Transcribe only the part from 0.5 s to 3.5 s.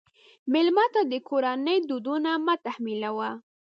مېلمه ته د کورنۍ دودونه مه تحمیلوه.